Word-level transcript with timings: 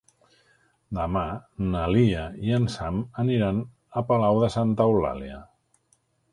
Demà 0.99 1.21
na 1.73 1.83
Lia 1.97 2.23
i 2.47 2.57
en 2.61 2.67
Sam 2.77 2.99
aniran 3.27 3.63
a 4.03 4.07
Palau 4.11 4.43
de 4.47 4.53
Santa 4.59 4.93
Eulàlia. 4.95 5.41